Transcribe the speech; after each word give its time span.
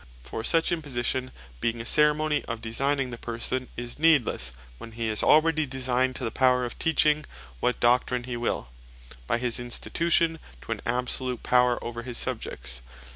For 0.23 0.43
such 0.43 0.71
imposition 0.71 1.29
being 1.59 1.79
a 1.79 1.85
Ceremony 1.85 2.43
of 2.47 2.59
designing 2.59 3.11
the 3.11 3.19
person, 3.19 3.67
is 3.77 3.97
needlesse, 3.99 4.51
when 4.79 4.93
hee 4.93 5.09
is 5.09 5.21
already 5.21 5.67
designed 5.67 6.15
to 6.15 6.23
the 6.23 6.31
Power 6.31 6.65
of 6.65 6.79
Teaching 6.79 7.23
what 7.59 7.79
Doctrine 7.79 8.23
he 8.23 8.35
will, 8.35 8.69
by 9.27 9.37
his 9.37 9.59
institution 9.59 10.39
to 10.61 10.71
an 10.71 10.81
Absolute 10.87 11.43
Power 11.43 11.77
over 11.83 12.01
his 12.01 12.17
Subjects. 12.17 12.81